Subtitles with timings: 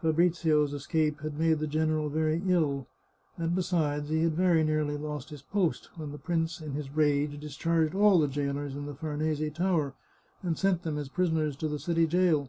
[0.00, 2.86] Fabrizio's escape had made the general very ill,
[3.36, 6.90] and be sides, he had very nearly lost his post, when the prince, in his
[6.94, 9.94] rage, discharged all the jailers in the Far'nese Tower,
[10.40, 12.48] and sent them as prisoners to the city jail.